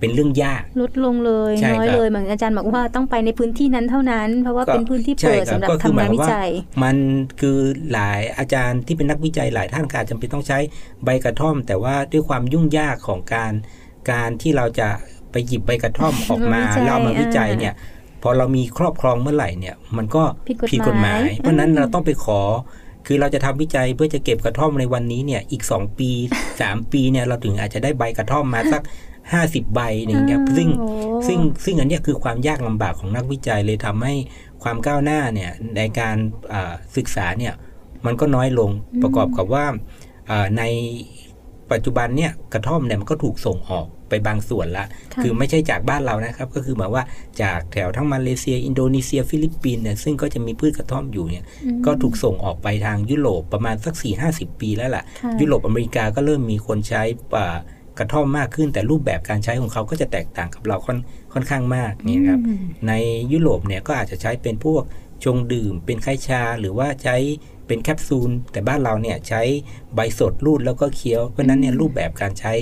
[0.00, 6.50] เป็นเรื่องยากลดลงเลยใช่น้อยครับเลยเหมือนอาจารย์บอกว่าต้องไปในพื้นที่นั้นเท่านั้น เพราะว่าก็เป็นพื้นที่ใช่เปิดครับสำหรับก็คืทำงานหมายวิความว่าจัย
[6.82, 6.96] มัน
[7.40, 7.58] คือ
[7.92, 10.58] หลายอาจารย์ที่เป็นนักวิจัยหลายท่านก็อาจจำเป็นต้องใช้
[11.04, 13.52] ใบกระท่อม แต่ว่าด้วยความยุ่งยากของการ
[14.10, 14.88] การที่เราจะ
[15.30, 17.74] ไปหยิบใบกระท่อมออกมามาวิจัยแล้วเอามาวิจัยอ่าเนี่ย
[18.22, 20.22] พอเรามีครอบครองเมื่อไหร่เนี่ยมันก็
[20.70, 22.40] ผิดกฎหมาย เพราะฉะนั้นอืมเราต้องไปขอ
[23.12, 26.10] คือเราจะทำวิจัยเพื่อจะเก็บกระท่อมในวันนี้เนี่ยอีก 2 ปี
[26.50, 28.82] 3 ปีเนี่ยเราถึงอาจจะได้ใบกระท่อมมาสัก
[29.28, 30.88] 50ใบอย่างเงี้ยซึ่งโอ้
[31.26, 34.14] ซึ่งซึ่งอันเนี้ยคือความยากลำบากของนักวิจัยเลยทำให้
[34.62, 36.16] ความก้าวหน้าเนี่ยในการ
[36.52, 37.54] อ่าศึกษาเนี่ย
[38.06, 39.66] มันก็น้อยลงอืมประกอบกับว่า
[40.30, 40.62] อ่าใน
[41.72, 47.04] ปัจจุบันเนี่ยกระท่อมเนี่ยมันก็ถูกส่งออก ไปบางส่วนละค่ะคือไม่ใช่จากบ้านเรานะครับ ก็คือหมายว่า
[47.42, 57.02] จากแถวทั้งมาเลเซีย อินโดนีเซีย ฟิลิปปินส์เนี่ยซึ่งก็จะมีพืชกระท่อมอยู่เนี่ยอืมก็ถูกส่งออกไปทางยุโรปประมาณสัก 4 5 0 ปีแล้วล่ะค่ะยุโรปอเมริกาก็เริ่มมีคนใช้
[57.36, 57.58] อ่า
[57.98, 60.98] กระท่อมมากขึ้น แต่รูปแบบการใช้ของเขาก็จะแตกต่างกับเราค่อน
[61.32, 62.92] ค่อนข้างมากเนี่ยครับอืมใน
[63.32, 64.82] ยุโรปเนี่ยก็อาจจะใช้เป็นพวก
[65.24, 67.16] ชงดื่ม เป็นไข้ชาหรือว่าใช้
[67.66, 69.42] เป็นแคปซูล แต่บ้านเราเนี่ยใช้
[69.94, 72.52] ใบสดรูดแล้วก็เคี้ยว เพราะฉะนั้นเนี่ยรูปแบบการใช้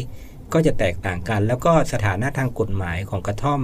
[0.52, 3.60] ก็จะแตกต่างกัน แล้วก็สถานะทางกฎหมายของกระท่อม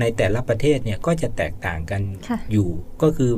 [0.00, 2.68] ในแต่ละประเทศเนี่ยก็จะแตกต่างกันค่ะอยู่
[3.02, 3.32] ก็คือ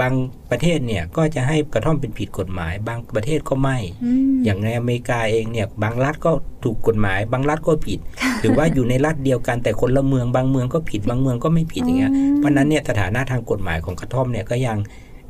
[0.00, 0.14] บาง
[0.50, 6.30] ประเทศเนี่ยก็จะให้กระท่อมเป็นผิดกฎหมาย บางประเทศก็ไม่อืมอย่างในอเมริกาเองเนี่ยบางรัฐก็
[6.64, 7.98] ถูกกฎหมาย บางรัฐก็ผิด
[8.40, 14.78] หรือว่าอยู่ในรัฐเดียวกันแต่คนละเมือง บางเมืองก็ผิด บางเมืองก็ไม่ผิดอย่างเงี้ยอืมเพราะฉะนั้นเนี่ยสถานะทางกฎหมายของกระท่อมเนี่ยก็ยัง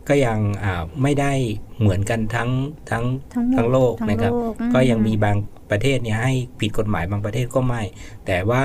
[0.08, 1.32] ก็ยังอ่าไม่ได้
[1.80, 2.50] เหมือนกันทั้ง
[2.90, 3.04] ทั้ง
[3.34, 5.36] ทั้งหมดทั้งโลกทั้งนะครับโลกอืมก็ยังมีบาง
[5.70, 7.82] ประเทศเนี่ยให้ผิดกฎหมายบางประเทศก็ไม่
[8.26, 8.62] แต่ว่า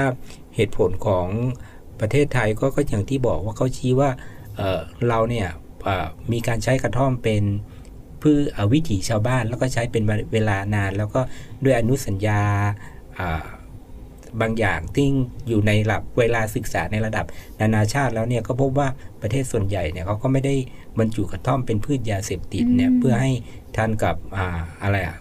[0.55, 1.27] เหตุผลของ
[1.99, 4.09] ประเทศไทยก็ก็อย่างที่บอกว่าเขาชี้ว่า
[4.55, 5.47] เเราเนี่ย
[6.31, 7.43] มีการใช้กระท่อมเป็น
[8.21, 11.21] พืชเอ่อวิถีชาวบ้าน แล้วก็ใช้เป็นเวลานาน แล้วก็
[11.63, 12.41] ด้วยอนุสัญญา
[14.41, 15.07] บางอย่างที่
[15.47, 17.25] อยู่ในระดับเวลาศึกษาในระดับ
[17.61, 18.87] นานาชาติแล้วเนี่ยก็พบว่า
[19.21, 20.55] ประเทศส่วนใหญ่เนี่ยเขาก็ไม่ได้
[20.99, 23.31] บรรจุกระท่อมเป็นพืชยาเสพติดเนี่ยเพื่อให้
[23.75, 24.37] ทันกับอ
[24.83, 25.17] อะไรอะ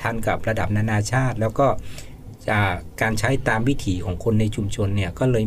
[0.00, 1.66] ทันกับระดับนานาชาติ แล้วก็
[2.52, 5.44] อ่าการใช้ตามวิถีของคนในชุมชนเนี่ยก็เลย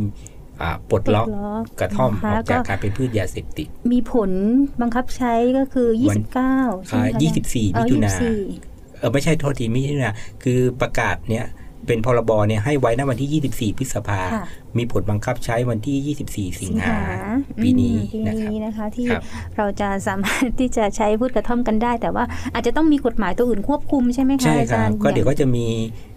[0.62, 4.32] อ่าปลดล็อกปลดล็อกกระท่อมนะคะออกจากก็การเป็นพืชยาเสพติด มีผล
[4.82, 8.14] บังคับใช้ก็คือวัน29ใช่ไหมอ่าคะ24อ๋อมิถุนา
[8.56, 10.12] 24เออไม่ใช่โทษทีมิถุนา
[10.44, 11.46] คือประกาศเนี่ย
[11.88, 14.46] เป็นพรบเนี่ยให้ไว้ณวันที่ 24 พฤษภาค่ะ
[14.78, 16.16] มีผลบังคับใช้วันที่
[16.54, 19.22] 24 สิงหาอืมปีนี้ปีนะครับนี้นะคะ ที่ครับ
[19.58, 25.66] เราจะสามารถที่จะใช้พืชกระท่อมกันได้ แต่ว่าอาจจะต้องมีกฎหมายตัวอื่นควบคุมใช่ไหมคะใช่อาคจารัรบย์ก็เดี๋ยวก็จะมี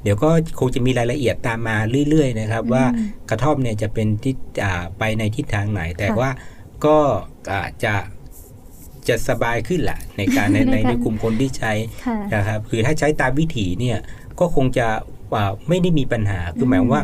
[0.02, 1.76] เดี๋ยวก็คงจะมีรายละเอียดตามมา
[2.08, 2.84] เรื่อย ๆ นะครับ ว่า
[3.30, 6.30] กระท่อมเนี่ยจะเป็นทิศอ่าไปในทิศทางไหน แต่ว่า
[6.84, 6.96] ก็
[7.52, 7.94] อาจจะ
[9.08, 11.72] จะสบายขึ้นแหละในการในในในกลุ่มคนที่ใช้
[12.06, 13.98] ค่ะนะครับคือถ้าใช้ตามวิถีเนี่ย
[14.40, 14.88] ก็คงจะ
[15.36, 17.02] อ่าไม่ได้มีปัญหาคือหมายความว่า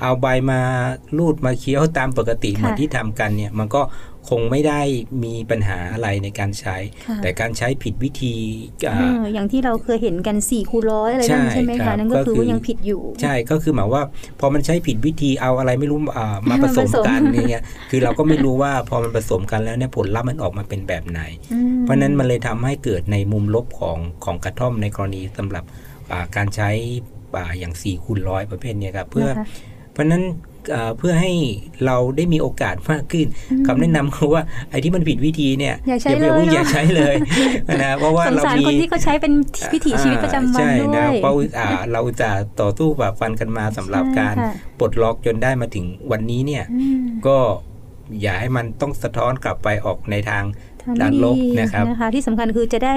[0.00, 0.60] เอาใบมา
[1.18, 3.82] ลูดมาเคี้ยวตามปกติค่ะเหมือนที่ทำกันเนี่ยมันก็
[4.30, 4.80] คงไม่ได้
[5.24, 6.76] มีปัญหาอะไรในการใช้
[7.08, 8.34] ค่ะแต่การใช้ผิดวิธี
[8.88, 14.02] อ่าเอออย่างที่เราเคยเห็นกัน4คูณร้อยอะไรนั่นใช่ใช่ไหมครัคะบนั่นก็ก็คือคือว่ายังผิดอยู่ ใช่ก็คือหมายว่า
[14.40, 21.20] พอมันใช้ผิดวิธีเอาอะไรไม่รู้อ่ามาผสมกันผสมเนี่ยคือเราก็ไม่รู้ว่าพอมันผสมกันแล้วเนี่ยผลลัพธ์มันออกมาเป็นแบบไหน
[21.52, 25.64] อืมเพราะฉะนั้นมันเลยทำให้เกิดในมุมลบของของกระท่อมในกรณีสำหรับ
[26.12, 26.70] อ่าการใช้
[27.38, 29.46] อ่าอย่าง4คูณร้อยประเภทเนี้ครับเพื่อนะคะ
[29.92, 30.24] เพราะฉะนั้น
[30.70, 31.32] เอ่อเพื่อให้
[31.86, 37.14] เราได้มีโอกาสมากขึ้นอืมคำแนะนำคือว่าไอ้ที่มันผิดวิธีเนี่ยอย่าใช้ไปพิ่งเลยเนอะอย่าใช้เลย
[37.82, 39.32] นะเพราะว่าสงเราสารมีคนที่เขาใช้เป็น
[39.72, 47.38] วิถีชีวิตประจำวันใช่ด้วนะยเพราะอ่าเราจะต่อสู้แบบฟันกันมาสำหรับใช่การค่ะปลดล็อกจนได้มาถึงวันนี้เนี่ยอืมก็
[48.22, 52.94] อย่าให้มันต้องสะท้อนกลับไปออกในทางทาง ด้านที่ลบดีนะครับนะคะ ที่สำคัญคือจะได้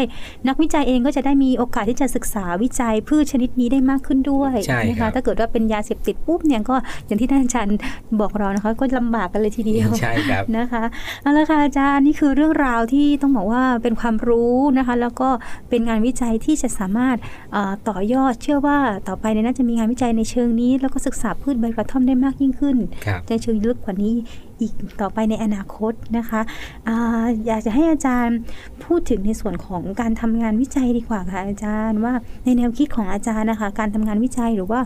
[0.47, 6.75] นักวิจัยเองก็จะได้มีโอกาสที่จะศึกษาวิจัยพืชชนิดนี้ได้มากขึ้นด้วยใช่นะครัคะบถ้าเกิดว่าเป็นยาเสพติดปุ๊บเนี่ยก็
[7.07, 7.77] อย่างที่ท่านอาจารย์
[8.19, 10.83] บอกเรานะคะ ก็ลำบากกันเลยทีเดียวใช่ครับนะคะ
[11.21, 15.29] เอาละค่ะอาจารย์นี่คือเรื่องราวที่ต้องบอกว่าเป็นความรู้นะคะ แล้วก็
[15.69, 17.17] เป็นงานวิจัยที่จะสามารถ
[17.53, 24.15] เอ่อต่อยอดเชื่อว่าต่อไปเนี่ยน่าจะมีงานวิจัยในเชิงนี้ แล้วก็ศึกษาพืชใบกระท่อมได้มากยิ่งขึ้นครับในเชิงลึกกว่านี้
[24.59, 26.41] อีกต่อไปในอนาคตนะคะ
[26.87, 28.37] อาอยากจะให้อาจารย์
[28.83, 34.79] พูดถึงในส่วนของการทำงานวิจัยดีกว่าค่ะอาจารย์ว่าในแนวคิดของอาจารย์นะคะ การทำงานวิจัยหรือว่า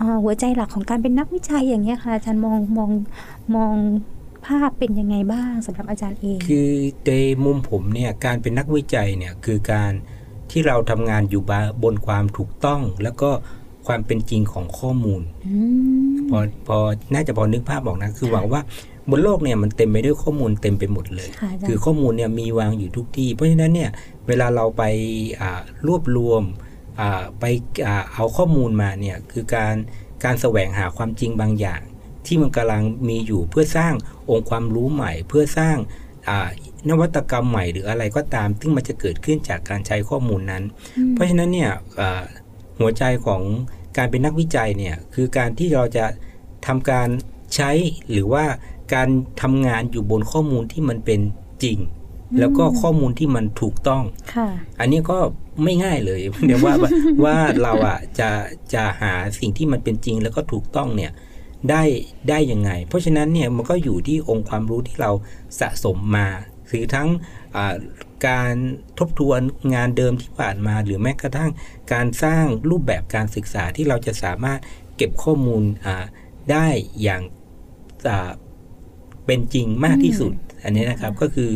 [0.00, 2.90] อ่าหัวใจหลักของการเป็นนักวิจัยอย่างเงี้ยค่ะอาจารย์มองมอง
[3.56, 3.74] มอง
[4.46, 6.70] ภาพเป็นยังไงบ้างสำหรับอาจารย์เอง คือ
[7.06, 7.12] ใน
[7.44, 9.92] มุมผมเนี่ยการเป็นนักวิจัยเนี่ยคือการ
[10.50, 11.42] ที่เราทำงานอยู่
[11.82, 13.30] บนความถูกต้องแล้วก็
[13.86, 15.22] ความเป็นจริงของข้อมูล
[16.12, 16.78] มพอพอ
[17.14, 18.60] น่าจะพอนึกภาพบอกนะ คือหวังว่า
[19.10, 23.90] บนโลกเนี่ยมันเต็มไปด้วยข้อมูลเต็มไปหมดเลยค่ะอาจารคือย์ข้อมูลเนี่ยมีวางอยู่ทุกที่ เพราะฉะนั้นเนี่ย
[24.28, 24.82] เวลาเราไป
[25.40, 26.42] อ่ารวบรวม
[27.00, 27.44] อ่าไป
[27.86, 29.74] อ่าเอาข้อมูลมาเนี่ยคือการ
[30.24, 31.80] การแสวงหาความจริงบางอย่าง
[32.26, 33.94] ที่มันกำลังมีอยู่เพื่อสร้าง
[34.30, 35.76] องค์ความรู้ใหม่ เพื่อสร้าง
[36.28, 36.48] อ่า
[36.88, 40.62] นวัตกรรมใหม่หรืออะไรก็ตาม ซึ่งมันจะเกิดขึ้นจากการใช้ข้อมูลนั้น
[40.96, 42.22] อืมเพราะฉะนั้นเนี่ยอ่า
[42.78, 43.42] หัวใจของ
[43.96, 46.04] การเป็นนักวิจัยเนี่ยคือการที่เราจะ
[46.66, 47.08] ทำการ
[47.54, 47.70] ใช้
[48.10, 48.44] หรือว่า
[48.94, 49.08] การ
[49.42, 51.20] ทำงานอยู่บนข้อมูลที่มันเป็น
[51.64, 51.78] จริง
[52.38, 54.48] แล้วก็ข้อมูลที่มันถูกต้องค่ะ
[54.80, 55.18] อันนี้ก็
[55.64, 56.90] ไม่ง่ายเลยเดี๋ยวว่าว่า
[57.24, 58.30] ว่าเราอะจะ
[58.74, 61.12] จะหาสิ่งที่มันเป็นจริงแล้วก็ถูกต้องเนี่ย
[61.70, 61.82] ได้
[62.28, 65.10] ได้ยังไง เพราะฉะนั้นเนี่ยมันก็อยู่ที่องค์ความรู้ที่เรา
[65.60, 66.28] สะสมมา
[66.70, 67.08] คือทั้ง
[67.56, 67.74] อ่า
[68.28, 68.54] การ
[68.98, 69.40] ทบทวน
[69.74, 71.50] งานเดิมที่ผ่านมา หรือแม้กระทั่ง
[71.92, 74.60] การสร้างรูปแบบการศึกษาที่เราจะสามารถ
[74.96, 76.04] เก็บข้อมูลอ่า
[76.50, 76.66] ได้
[77.02, 77.22] อย่าง
[78.08, 78.30] อ่า
[79.28, 80.32] เป็นจริงมากที่สุด
[80.64, 81.50] อันนี้นะครับก็คือ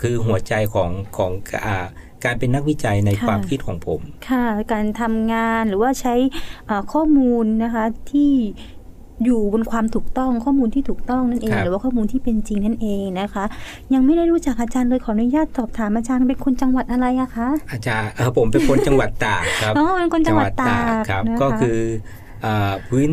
[0.00, 1.32] คือหัวใจของของ
[1.66, 1.86] อ่า
[2.24, 6.14] การเป็นนักวิจัยในค่ะความคิดของผม ค่ะ การทำงานหรือว่าใช้
[6.66, 8.32] เอ่อข้อมูลนะคะที่
[9.24, 13.44] อยู่บนความถูกต้องข้อมูลที่ถูกต้องนั่นเองครับหรือว่าข้อมูลที่เป็นจริงนั่นเองนะคะ
[13.94, 22.21] ยังไม่ได้รู้จักอาจารย์เลยขออนุญาตสอบถามอาจารย์เป็นคนจังหวัดอะไรอะคะอาจารย์เออผมเป็นคนจังหวัดตากครับอ๋อเป็นคนจังหวัดตากครับนะคะก็คืออ่า
[22.88, 23.10] พื้น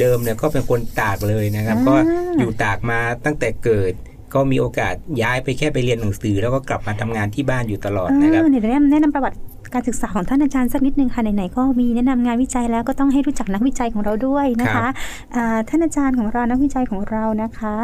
[0.00, 1.94] เดิมเนี่ยก็เป็นคนตากเลยนะครับอ่าก็
[2.38, 3.92] อยู่ตากมาตั้งแต่เกิด
[4.34, 9.36] ก็มีโอกาสย้ายไปแค่ไปเรียนหนังสือ แล้วก็กลับมาทำงานที่บ้านอยู่ตลอดนะครับเออเดี๋ยวแนะนำแนะนำประวัติ
[9.74, 14.90] การศึกษาของท่านอาจารย์สักนิดนึงค่ะไหนๆก็มีแนะนำงานวิจัยแล้วก็ต้องให้รู้จักนักวิจัยของเราด้วยนะครัคะบ
[15.34, 17.74] อ่าท่านอาจารย์ของเรานักวิจัยของเรานะคะ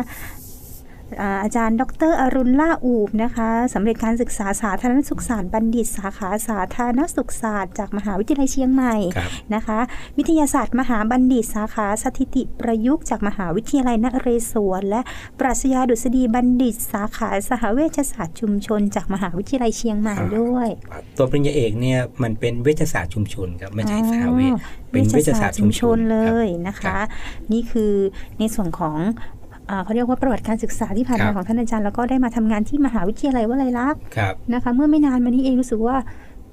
[1.21, 9.79] อาอาจารย์ดรอรุณล่าอูบนะคะสำเร็จการศึกษาสาธารณสุขศาสตร์บัณฑิต สาขาสาธารณสุขศาสตร์จากมหาวิทยาลัยเชียงใหม่ครับนะคะ
[10.19, 15.01] วิทยาศาสตร์มหาบัณฑิต สาขาสถิติประยุกต์จากมหาวิทยาลัยนเรศวร และ
[15.39, 20.69] ปรัชญาดุษฎีบัณฑิต สาขาสหเวชศาสตร์ชุมชน จากมหาวิทยาลัยเชียงใหม่ด้วย
[21.17, 24.59] ตัวปริญญาเอกเนี่ยมันเป็นเวชศาสตร์ชุมชนครับไม่ใช่สหเวชอ๋อ
[24.91, 27.05] เป็นเวชศาสตร์ชุมชนเลครับยนะครัคะบ
[27.53, 27.93] นี่คือ
[28.39, 28.97] ในส่วนของ
[29.44, 29.44] อ่า
[29.85, 35.97] เขาเรียกว่าประวัติการศึกษาที่ผ่านครัมาบของท่านอาจารย์แล้วก็ได้มาทำงานที่มหาวิทยาลัยวลัยลักษณ์ครับนะคะ เมื่อไม่นานมานี้เองรู้สึกว่า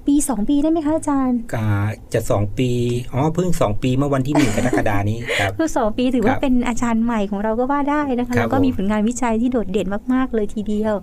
[0.08, 1.70] ปีสองปีได้ไหมคะอาจารย์กา
[2.14, 2.70] จะสองปี
[3.14, 10.96] อ๋อเพิ่งสองปีเมื่อวันที่หนึ่งกรกฎานี้ครับคือสองปีถือว่าครับเป็นอาจารย์ใหม่ของเราก็ว่าได้นะคะครับแล้วก็มีผลงานวิจัยที่โดดเด่นมาก ๆ เลยทีเดียว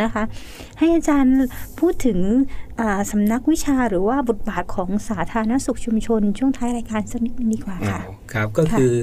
[0.00, 0.22] นะคะ
[0.78, 1.36] ให้อาจารย์
[1.80, 2.18] พูดถึง
[2.80, 8.00] อ่าสำนักวิชาหรือว่าบทบาทของสาธารณสุขชุมชน ช่วงท้ายรายการสักนิดนึงดีกว่าอ๋อค่ะ
[8.32, 8.94] ครับก็ค่ะคือ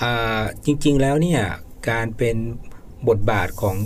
[0.00, 1.42] อ่าจริง ๆ แล้วเนี่ย
[1.90, 2.36] การเป็น
[3.08, 3.76] บทบาทของ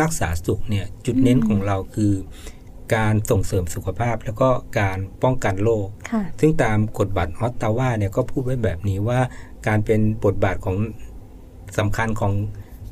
[0.00, 2.12] นักสาธารณสุขเนี่ยจุดเน้นของเราคือ
[2.96, 4.48] การส่งเสริมสุขภาพแล้วก็
[4.80, 9.20] การป้องกันโรคค่ะซึ่งตามกฎบัตรออตตาวาเนี่ยก็พูดไว้แบบนี้ว่า
[9.66, 10.76] การเป็นบทบาทของ
[11.78, 12.32] สำคัญของ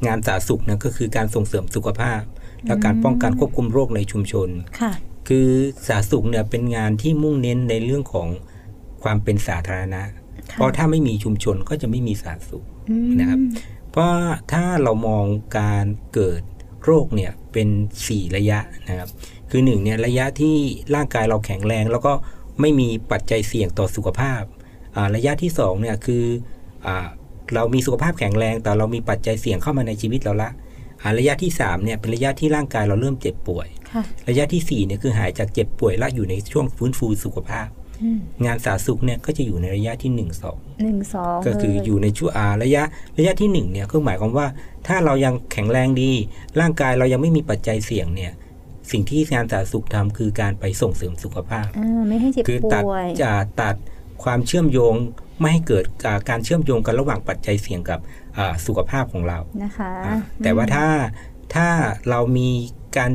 [0.07, 2.21] งานสาธารณสุขเนี่ยก็คือการส่งเสริมสุขภาพ
[2.67, 4.49] และการป้องกันควบคุมโรคในชุมชน
[4.81, 4.93] ค่ะ
[5.29, 5.49] คือ
[5.89, 8.29] สาธารณสุขเนี่ยเป็นงานที่มุ่งเน้นในเรื่องของ
[9.03, 10.03] ความเป็นสาธารณะ
[10.51, 13.41] ค่ะเพราะถ้าไม่มีชุมชนก็จะไม่มีสาธารณสุขอืมนะครับ
[13.93, 14.13] เพราะ
[14.53, 15.25] ถ้าเรามอง
[15.59, 16.43] การเกิด
[16.85, 17.69] โรคเนี่ยเป็น
[18.07, 19.09] 4 ระยะนะครับ
[19.51, 20.57] คือหนึ่งเนี่ยระยะที่
[20.95, 22.13] ร่างกายเราแข็งแรง แล้วก็
[22.61, 24.43] ไม่มีปัจจัยเสี่ยงต่อสุขภาพ
[24.97, 26.25] อ่าระยะที่2เนี่ยคือ
[26.87, 26.97] อา
[27.55, 30.51] เรามีสุขภาพแข็งแรง แต่เรามีปัจจัยเสี่ยงเข้ามาในชีวิตเราละ
[31.03, 37.82] อ่าระยะที่3เนี่ยเป็นระยะที่ร่างกายเราเริ่มเจ็บป่วยค่ะระยะที่4เนี่ยคือหายจากเจ็บป่วยและอยู่ในช่วงฟื้นฟูสุขภาพอืม
[38.45, 42.83] งานสาธารณสุขเนี่ยก็จะอยู่ในระยะที่1 2หนึ่งสองก็คือเลยอยู่ในช่วงอ่าระยะ
[43.19, 44.47] ระยะที่หนึ่งเนี่ยก็หมายความว่า
[44.87, 46.11] ถ้าเรายังแข็งแรงดี
[46.61, 48.33] ร่างกายเรายังไม่มีปัจจัยเสี่ยงเนี่ย
[48.91, 53.75] สิ่งที่งานสาธารณสุขทำคือการไปส่งเสริมสุขภาพอ่าไม่ให้เจ็บคือตัดป่วยจะตัด
[54.25, 54.95] ความเชื่อมโยง
[55.41, 58.01] ไม่ให้เกิดอ่าการเชื่อมโยงกันระหว่างปัจจัยเสี่ยงกับ
[58.39, 60.87] อ่าสุขภาพของเรานะคะอ่าแต่ว่าถ้า
[61.55, 61.69] ถ้า
[62.11, 62.49] เรามี
[62.97, 63.11] การ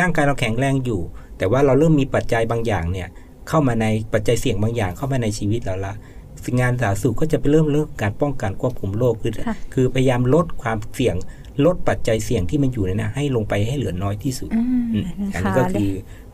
[0.00, 1.00] ร่างกายเราแข็งแรงอยู่
[1.38, 3.08] แต่ว่าเราเริ่มมีปัจจัยบางอย่างเนี่ย
[3.48, 5.94] เข้ามาในปัจจัยเสี่ยงบางอย่างเข้ามาในชีวิตเราละ
[6.60, 11.16] งานสาธารณสุขก็จะไปเริ่มเรื่องการป้องกันควบคุมโรคคือค่ะคือพยายามลดความเสี่ยง
[11.64, 15.90] ลดปัจจัยเสี่ยงที่มันอยู่เนยนะให้ลงไปให้เหลือน้อยที่สุดอืมอืมนะอันคะนี้ก็คือ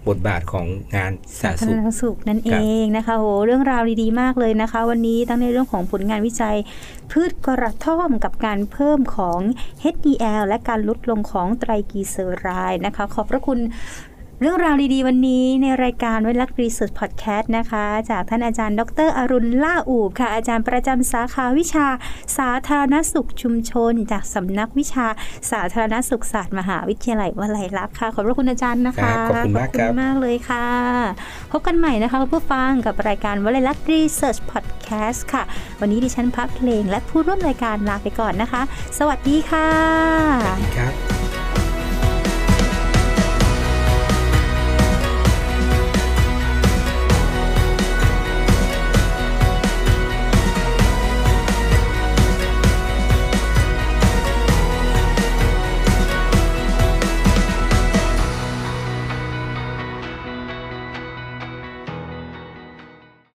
[0.09, 6.57] บทบาทของงานสาสาธารณธารสุขณสุขนั่นเอครับงนะคะโหเรื่องราวดีๆมากเลยนะคะ วันนี้ทั้งในเรื่องของผลงานวิจัย
[7.11, 9.40] พืชกระท่อมกับการเพิ่มของ
[9.94, 13.59] HDL และการลดลงของไตรกลีเซอไรด์นะคะ ขอบพระคุณ
[14.44, 21.87] เรื่องราวดีๆ วันนี้ในรายการวลัยลักษณ์ Research Podcast นะคะ จากท่านอาจารย์ ดร อรุณล่าอูบค่ะ อาจารย์ประจำสาขาวิชา
[22.38, 25.07] สาธารณสุขชุมชน จากสำนักวิชา
[25.50, 30.66] สาธารณสุขศาสตร์มหาวิทยาลัยวลัยลักษณ์ค่ะ ขอบพระคุณอาจารย์นะคะครับขอบคุณมากครับมากเลยค่ะ
[31.52, 35.42] พบกันใหม่นะคะคุณผู้ฟังกับรายการวลัยลักษณ์ Research Podcast ค่ะ
[35.81, 38.62] วันนี้ดิฉันพักเพลงและผู้ร่วมรายการลาไปก่อนนะคะ
[38.98, 39.68] สวัสดีค่ะ
[40.78, 41.21] ครับ